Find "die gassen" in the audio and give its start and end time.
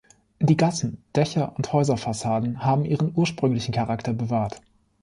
0.39-1.03